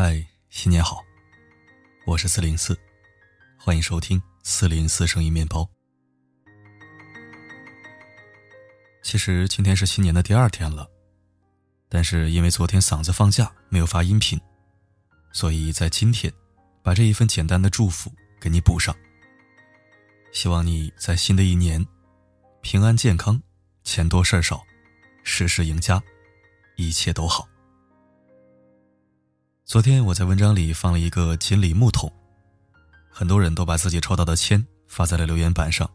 [0.00, 1.04] 嗨，新年好！
[2.06, 2.78] 我是四零四，
[3.58, 5.68] 欢迎收听四零四声音面包。
[9.02, 10.88] 其实今天是新年的第二天了，
[11.88, 14.40] 但是因为昨天嗓子放假没有发音频，
[15.32, 16.32] 所以在今天
[16.80, 18.08] 把这一份简单的祝福
[18.40, 18.94] 给你补上。
[20.30, 21.84] 希望你在新的一年
[22.60, 23.42] 平安健康，
[23.82, 24.64] 钱多事儿少，
[25.24, 26.00] 事事赢家，
[26.76, 27.48] 一切都好。
[29.68, 32.10] 昨天我在文章里放了一个锦鲤木桶，
[33.10, 35.86] 很多人都把自己抽到的签发在了留言板上，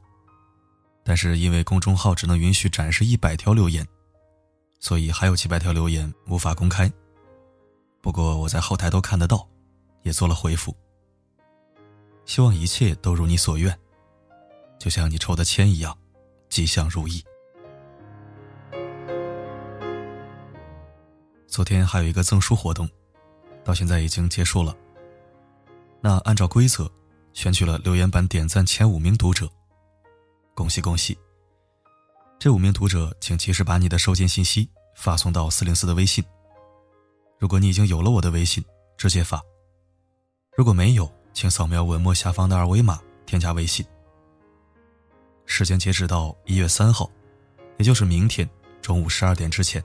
[1.04, 3.84] 但是因为公众号只能允许展示一百条留言，
[4.80, 6.88] 所以还有几百条留言无法公开。
[8.00, 9.50] 不过我在后台都看得到，
[10.04, 10.78] 也做了回复。
[12.26, 13.76] 希望一切都如你所愿，
[14.78, 15.98] 就像你抽的签一样，
[16.48, 17.24] 吉祥如意。
[21.48, 22.88] 昨天还有一个赠书活动。
[23.64, 24.76] 到现在已经结束了。
[26.02, 26.92] 那按照规则，
[27.34, 29.50] 选取了留言板点赞前五名读者，
[30.54, 31.18] 恭喜恭喜！
[32.38, 36.24] 这五名读者，请及时把你的收件信息发送到四零四的微信。
[37.40, 38.64] 如果你已经有了我的微信，
[38.98, 39.40] 直接发；
[40.58, 43.86] 如果没有，请扫描文末下方的二维码添加微信。
[45.46, 47.10] 时间截止到一月三号，
[47.78, 48.50] 也就是明天
[48.82, 49.84] 中午十二点之前。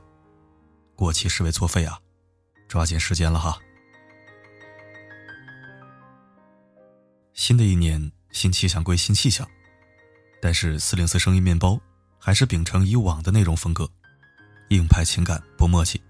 [0.97, 1.99] 过期视为作废啊！
[2.67, 3.59] 抓紧时间了哈！
[7.39, 9.49] 新的一年，新气象归新气象，
[10.43, 11.81] 但是四零四声音面包
[12.19, 13.89] 还是秉承以往的内容风格，
[14.71, 16.03] 硬派情感不默契。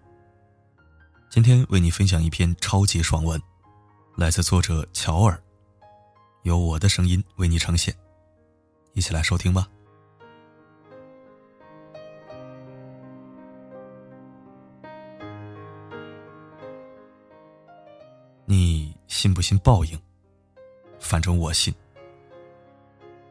[1.29, 3.39] 今天为你分享一篇超级爽文，
[4.17, 5.39] 来自作者乔尔，
[6.45, 7.95] 由我的声音为你呈现，
[8.95, 9.69] 一起来收听吧。
[18.47, 20.08] 你信不信报应？
[20.99, 21.75] 反正我信。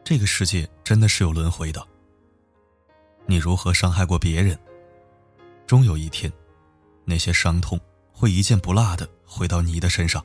[0.04, 1.86] 这个世界真的是有轮回的。
[3.26, 4.58] 你如何伤害过别人，
[5.66, 6.32] 终有一天，
[7.04, 7.78] 那些伤痛
[8.10, 10.24] 会一件不落的回到你的身上。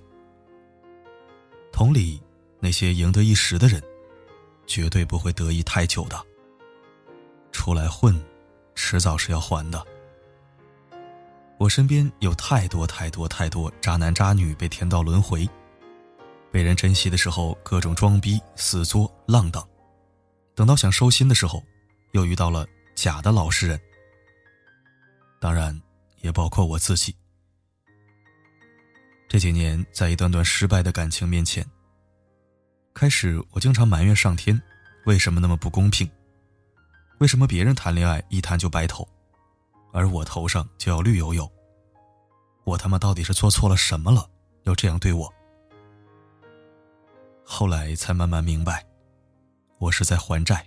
[1.72, 2.22] 同理，
[2.60, 3.84] 那些赢得一时的人，
[4.66, 6.26] 绝对不会得意太久的。
[7.52, 8.18] 出来混，
[8.74, 9.86] 迟早是要还的。
[11.58, 15.48] 我身边有太多太多太多渣男渣女被天道轮回。
[16.54, 19.68] 被人珍惜的时候，各种装逼、死作、浪荡；
[20.54, 21.64] 等到想收心的时候，
[22.12, 23.82] 又遇到了假的老实人。
[25.42, 25.82] 当然，
[26.22, 27.16] 也包括我自己。
[29.28, 31.66] 这几年，在一段段失败的感情面前，
[32.94, 34.62] 开始我经常埋怨上天，
[35.08, 36.08] 为什么那么不公平？
[37.18, 39.10] 为什么别人谈恋爱一谈就白头，
[39.92, 41.52] 而我头上就要绿油油？
[42.64, 44.30] 我他妈到底是做错了什么了，
[44.66, 45.34] 要这样对我？
[47.44, 48.86] 后来才慢慢明白，
[49.78, 50.66] 我是在还债。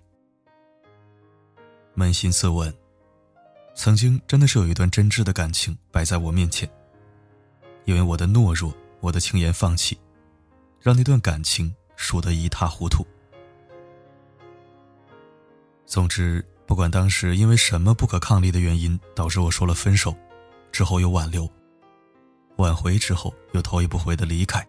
[1.97, 2.72] 扪心自问，
[3.75, 6.69] 曾经真的是有一段真挚的感情摆在我面前，
[7.87, 9.98] 因为我的懦弱，我的轻言放弃，
[10.81, 13.04] 让那段感情输得一塌糊涂。
[15.87, 20.14] 总之，不管当时因为什么不可抗力的原因导致我说了分手，
[20.70, 21.48] 之后又挽留，
[22.56, 24.66] 挽回之后又头也不回的离开。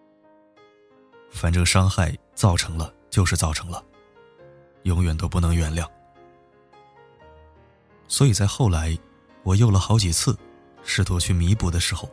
[1.30, 3.84] 反正伤害造成了就是造成了，
[4.82, 5.88] 永远都不能原谅。
[8.08, 8.98] 所以在后来，
[9.42, 10.36] 我又了好几次，
[10.82, 12.10] 试图去弥补的时候，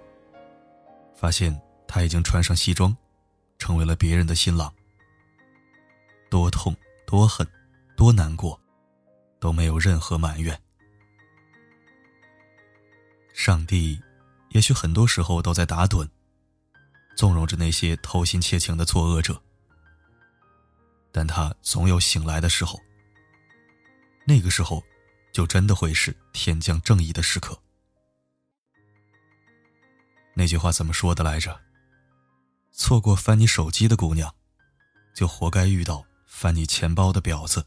[1.16, 2.96] 发现他已经穿上西装，
[3.58, 4.72] 成为了别人的新郎。
[6.30, 7.48] 多痛多恨，
[7.96, 8.60] 多难过，
[9.40, 10.60] 都没有任何埋怨。
[13.34, 14.00] 上帝，
[14.50, 16.08] 也许很多时候都在打盹。
[17.16, 19.42] 纵容着那些偷心窃情的作恶者，
[21.12, 22.80] 但他总有醒来的时候。
[24.28, 24.84] 那个时候，
[25.32, 27.58] 就真的会是天降正义的时刻。
[30.34, 31.62] 那句话怎么说的来着？
[32.72, 34.36] 错过翻你手机的姑娘，
[35.14, 37.66] 就活该遇到翻你钱包的婊子。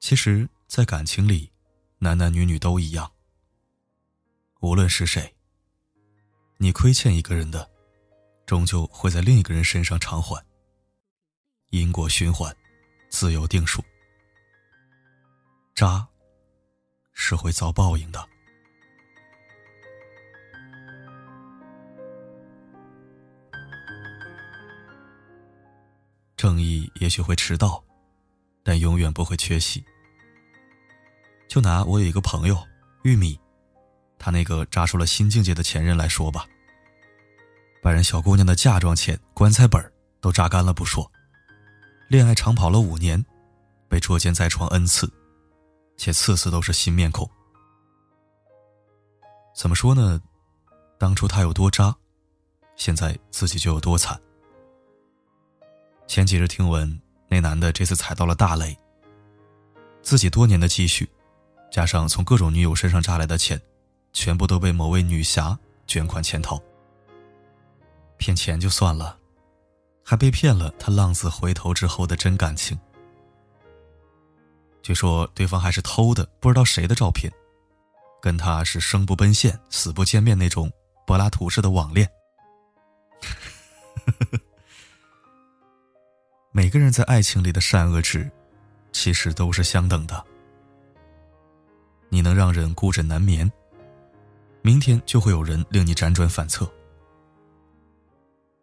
[0.00, 1.50] 其实，在感情里，
[1.98, 3.12] 男男女女都一样。
[4.60, 5.33] 无论是谁。
[6.64, 7.70] 你亏欠一个人的，
[8.46, 10.42] 终究会在另一个人身上偿还。
[11.68, 12.56] 因果循环，
[13.10, 13.84] 自有定数。
[15.74, 16.08] 渣
[17.12, 18.26] 是会遭报应的。
[26.34, 27.84] 正义也许会迟到，
[28.62, 29.84] 但永远不会缺席。
[31.46, 32.56] 就拿我有一个朋友
[33.02, 33.38] 玉米，
[34.18, 36.48] 他那个渣出了新境界的前任来说吧。
[37.84, 41.12] 把人小姑娘的嫁妆钱、棺材本都榨干了不说，
[42.08, 43.22] 恋爱长跑了五年，
[43.88, 45.12] 被捉奸在床 n 次，
[45.98, 47.30] 且次次都是新面孔。
[49.54, 50.18] 怎么说呢？
[50.98, 51.94] 当初他有多渣，
[52.74, 54.18] 现在自己就有多惨。
[56.06, 56.98] 前几日听闻
[57.28, 58.74] 那男的这次踩到了大雷，
[60.00, 61.06] 自己多年的积蓄，
[61.70, 63.60] 加上从各种女友身上榨来的钱，
[64.14, 66.58] 全部都被某位女侠卷款潜逃。
[68.24, 69.18] 骗钱就算了，
[70.02, 72.78] 还被骗了他浪子回头之后的真感情。
[74.80, 77.30] 据说对方还是偷的不知道谁的照片，
[78.22, 80.72] 跟他是生不奔现、死不见面那种
[81.06, 82.10] 柏拉图式的网恋。
[86.50, 88.30] 每个人在爱情里的善恶值，
[88.90, 90.24] 其实都是相等的。
[92.08, 93.52] 你能让人孤枕难眠，
[94.62, 96.66] 明天就会有人令你辗转反侧。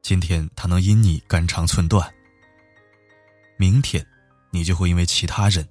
[0.01, 2.12] 今天他能因你肝肠寸断，
[3.56, 4.06] 明天，
[4.50, 5.68] 你就会因为其他人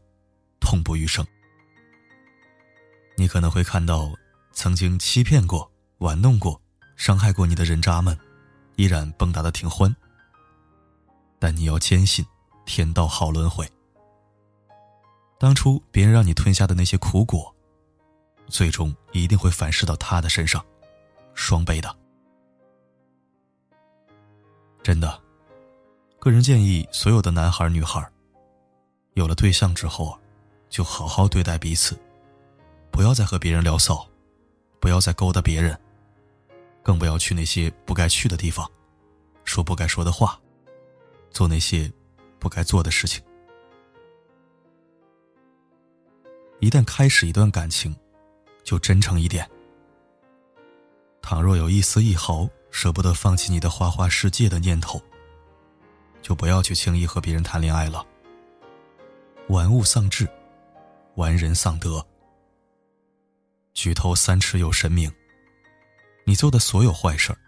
[0.61, 1.27] 痛不欲生。
[3.17, 4.15] 你可能会看到
[4.53, 6.61] 曾经欺骗过、玩弄过、
[6.97, 8.17] 伤害过你的人渣们，
[8.77, 9.95] 依然蹦跶的挺欢。
[11.41, 12.25] 但你要坚信，
[12.65, 13.69] 天道好轮回。
[15.39, 17.53] 当初别人让你吞下的那些苦果，
[18.47, 20.65] 最终一定会反噬到他的身上，
[21.35, 21.95] 双倍的。
[24.83, 25.21] 真的，
[26.19, 28.05] 个人建议所有的男孩女孩，
[29.15, 30.19] 有了对象之后，
[30.69, 31.99] 就好好对待彼此，
[32.91, 34.07] 不要再和别人聊骚，
[34.81, 35.79] 不要再勾搭别人，
[36.83, 38.69] 更不要去那些不该去的地方，
[39.45, 40.39] 说不该说的话。
[41.31, 41.89] 做那些
[42.41, 43.23] 不该做的事情。
[46.59, 47.95] 一旦开始一段感情，
[48.65, 49.49] 就真诚一点。
[51.23, 55.03] 倘若有一丝一毫舍不得放弃你的花花世界的念头，
[56.23, 58.07] 就不要去轻易和别人谈恋爱了。
[59.49, 60.29] 玩物丧志，
[61.17, 62.05] 玩人丧德。
[63.75, 65.13] 举头三尺有神明，
[66.25, 67.39] 你做的所有坏事儿，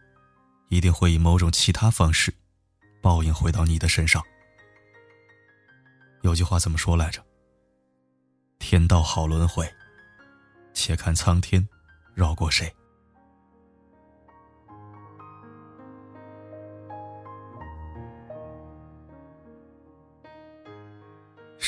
[0.69, 2.32] 一定会以某种其他方式。
[3.00, 4.22] 报应回到你的身上。
[6.22, 7.20] 有句话怎么说来着？
[8.60, 9.69] 天道好轮回，
[10.72, 11.69] 且看苍天
[12.14, 12.72] 饶过谁。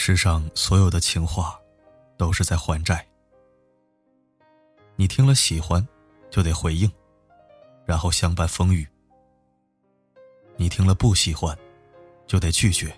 [0.07, 1.59] 世上所有的情话，
[2.19, 3.09] 都是在还债。
[4.97, 5.83] 你听了喜欢，
[6.31, 6.93] 就得回应，
[7.87, 8.87] 然后相伴风雨。
[10.57, 11.59] 你听了不喜欢，
[12.27, 12.95] 就得拒绝。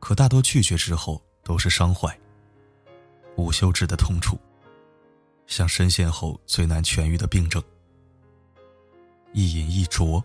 [0.00, 2.14] 可大多拒绝之后都是伤怀，
[3.36, 4.38] 无休止的痛楚，
[5.46, 7.62] 像深陷后最难痊愈的病症。
[9.32, 10.22] 一饮一啄，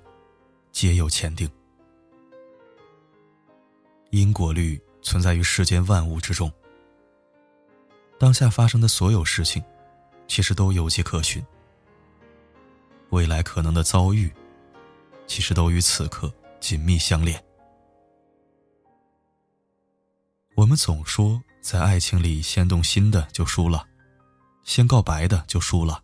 [0.74, 1.50] 皆有前定。
[4.10, 6.52] 因果律存在于世间万物之中。
[8.20, 9.64] 当下发生的所有事情，
[10.28, 11.46] 其实都有迹可循。
[13.10, 14.32] 未来可能的遭遇。
[15.28, 17.40] 其实都与此刻紧密相连。
[20.56, 23.88] 我们总说，在爱情里先动心的就输了，
[24.64, 26.04] 先告白的就输了，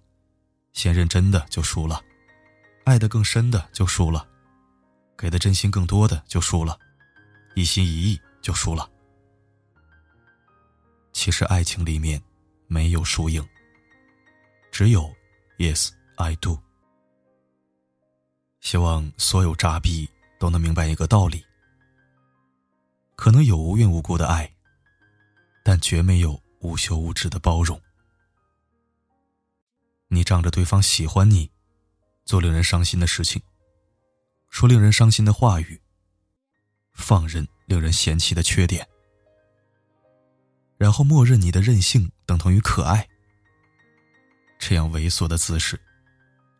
[0.73, 1.99] 先认真的就输了，
[2.83, 4.27] 爱的更深的就输了，
[5.17, 6.77] 给的真心更多的就输了，
[7.55, 8.87] 一心一意就输了。
[11.13, 12.21] 其实爱情里面
[12.67, 13.43] 没有输赢，
[14.71, 15.11] 只有
[15.57, 16.55] Yes I do。
[18.59, 21.43] 希望所有渣逼都能明白一个道理：
[23.15, 24.55] 可能有无缘无故的爱，
[25.63, 27.81] 但绝没有无休无止的包容。
[30.07, 31.49] 你仗着对方喜欢你，
[32.25, 33.41] 做令人伤心的事情，
[34.51, 35.81] 说令人伤心的话语，
[36.93, 38.87] 放任令人嫌弃的缺点，
[40.77, 43.07] 然后默认你的任性等同于可爱。
[44.59, 45.79] 这样猥琐的姿势，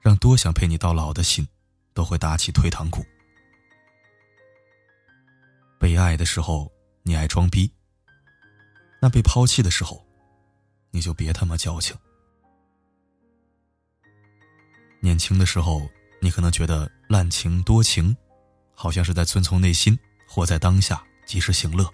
[0.01, 1.47] 让多想陪你到老的心。
[1.95, 3.05] 都会打起退堂鼓。
[5.79, 6.69] 被爱的时候，
[7.03, 7.71] 你爱装逼；
[9.01, 10.05] 那被抛弃的时候，
[10.91, 11.97] 你就别他妈矫情。
[14.99, 18.13] 年轻的时候，你可能觉得滥情多情，
[18.73, 19.97] 好像是在遵从内心，
[20.35, 21.89] 活在当下，及时行乐。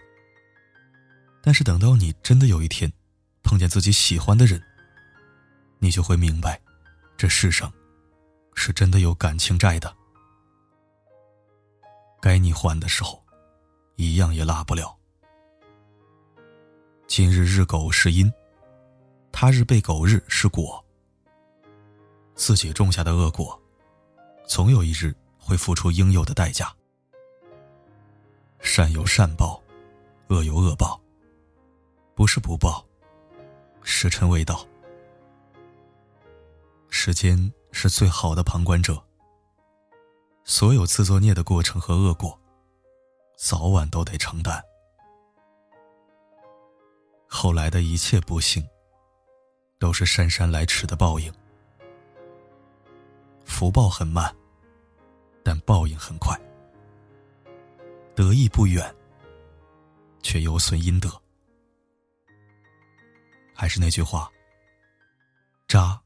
[1.43, 2.91] 但是等到你真的有一天，
[3.43, 4.59] 碰见自己喜欢的人，
[5.77, 6.59] 你就会明白，
[7.15, 7.71] 这世上。
[8.55, 9.95] 是真的有感情债的，
[12.19, 13.23] 该你还的时候，
[13.95, 14.97] 一样也落不了。
[17.07, 18.31] 今日日狗是因，
[19.31, 20.83] 他日被狗日是果。
[22.33, 23.59] 自己种下的恶果，
[24.47, 26.75] 总有一日会付出应有的代价。
[28.61, 29.61] 善有善报，
[30.29, 31.01] 恶有恶报。
[32.13, 32.85] 不是不报，
[33.81, 34.65] 时辰未到。
[36.89, 39.01] 时间是最好的旁观者。
[40.43, 42.39] 所有自作孽的过程和恶果，
[43.35, 44.63] 早晚都得承担。
[47.27, 48.65] 后来的一切不幸，
[49.79, 51.33] 都是姗姗来迟的报应。
[53.43, 54.33] 福报很慢，
[55.43, 56.39] 但报应很快。
[58.15, 58.93] 得意不远，
[60.21, 61.09] 却有损阴德。
[63.53, 64.31] 还是那句话，
[65.67, 66.01] 渣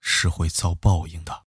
[0.00, 1.44] 是会遭报应的。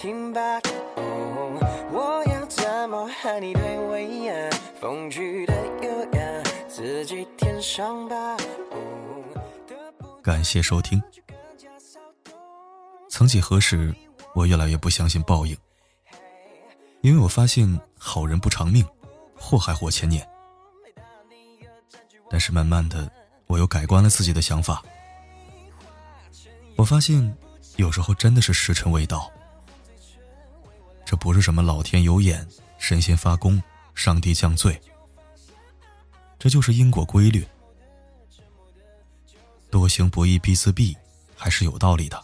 [0.00, 0.40] 听吧，
[1.90, 4.50] 我要怎么和你对味啊？
[4.80, 8.36] 风趣的优雅，自己填上吧。
[10.22, 11.02] 感谢收听。
[13.08, 13.92] 曾几何时，
[14.36, 15.56] 我越来越不相信报应，
[17.00, 18.86] 因为我发现好人不长命，
[19.34, 20.24] 祸害活千年。
[22.30, 23.10] 但是慢慢的，
[23.48, 24.80] 我又改观了自己的想法。
[26.78, 27.36] 我发现，
[27.74, 29.28] 有时候真的是时辰未到。
[31.04, 32.46] 这不是什么老天有眼、
[32.78, 33.60] 神仙发功、
[33.96, 34.80] 上帝降罪，
[36.38, 37.44] 这就是因果规律。
[39.68, 40.96] 多行不义必自毙，
[41.36, 42.22] 还是有道理的。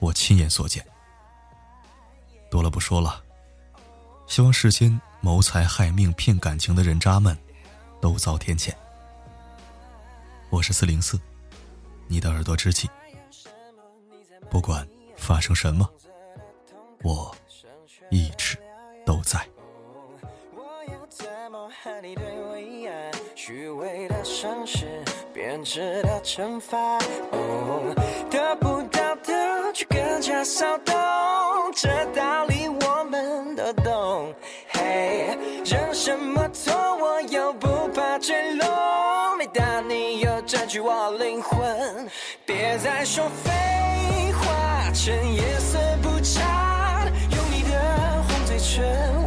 [0.00, 0.84] 我亲眼所见。
[2.50, 3.22] 多了不说了，
[4.26, 7.38] 希望世间谋财害命、骗感情的人渣们，
[8.00, 8.74] 都遭天谴。
[10.50, 11.16] 我是四零四，
[12.08, 12.90] 你的耳朵知己。
[14.50, 14.86] 不管
[15.16, 15.88] 发生什么，
[17.02, 17.34] 我。
[18.08, 18.56] 一直
[19.04, 19.40] 都在。
[23.34, 25.02] 虚伪的伤势，
[25.34, 26.98] 编织的惩罚。
[28.30, 30.94] 得不到的却更加骚动，
[31.74, 34.32] 这道理我们都懂。
[34.68, 39.36] 嘿，忍什么痛，我又不怕坠落。
[39.36, 42.08] 每当你又占据我灵魂，
[42.44, 43.50] 别再说废，
[45.06, 46.42] 趁夜色不长。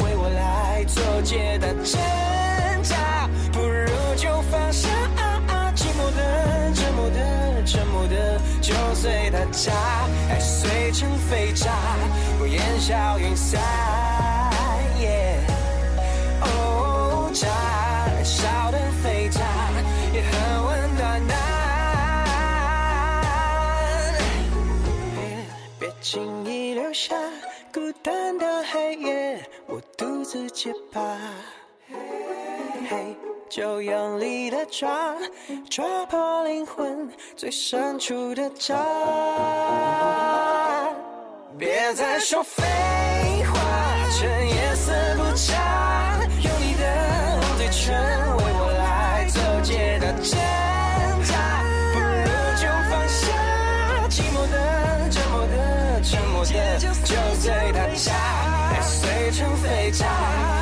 [0.04, 1.98] 为我来做解答挣
[2.82, 5.72] 扎，不如就放下啊啊。
[5.74, 9.72] 寂寞的、折磨的、沉默的，就随它炸。
[10.28, 11.70] 爱碎成飞渣，
[12.38, 13.58] 我烟消云散。
[30.32, 31.18] 自己吧。
[32.88, 33.16] 嘿，
[33.48, 35.16] 就用力的抓，
[35.68, 38.76] 抓破灵魂最深处的渣。
[41.58, 42.62] 别再说废
[43.42, 43.58] 话，
[44.16, 46.84] 趁夜色不长，用你的
[47.40, 47.92] 红嘴唇
[48.36, 50.38] 为我来做解答挣
[51.24, 51.34] 扎，
[51.92, 52.06] 不如
[52.54, 53.26] 就放下
[54.08, 54.54] 寂寞的、
[55.10, 56.78] 折磨的、沉默的。
[57.02, 57.69] 就在
[60.00, 60.59] 成